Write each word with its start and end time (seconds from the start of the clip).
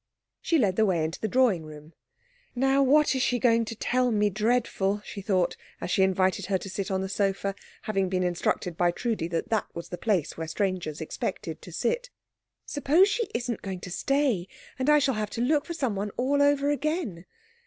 She 0.41 0.57
led 0.57 0.77
the 0.77 0.85
way 0.87 1.03
into 1.03 1.19
the 1.19 1.27
drawing 1.27 1.63
room. 1.63 1.93
"Now 2.55 2.81
what 2.81 3.13
is 3.13 3.21
she 3.21 3.37
going 3.37 3.65
to 3.65 3.75
tell 3.75 4.09
me 4.09 4.31
dreadful?" 4.31 5.03
she 5.05 5.21
thought, 5.21 5.55
as 5.79 5.91
she 5.91 6.01
invited 6.01 6.47
her 6.47 6.57
to 6.57 6.69
sit 6.71 6.89
on 6.89 7.01
the 7.01 7.07
sofa, 7.07 7.53
having 7.83 8.09
been 8.09 8.23
instructed 8.23 8.75
by 8.75 8.89
Trudi 8.89 9.27
that 9.27 9.49
that 9.49 9.67
was 9.75 9.89
the 9.89 9.99
place 9.99 10.35
where 10.35 10.47
strangers 10.47 11.01
expected 11.01 11.61
to 11.61 11.71
sit. 11.71 12.09
"Suppose 12.65 13.09
she 13.09 13.29
isn't 13.35 13.61
going 13.61 13.81
to 13.81 13.91
stay, 13.91 14.47
and 14.79 14.89
I 14.89 14.97
shall 14.97 15.13
have 15.13 15.29
to 15.29 15.41
look 15.41 15.65
for 15.65 15.75
someone 15.75 16.09
all 16.17 16.41
over 16.41 16.71
again? 16.71 17.25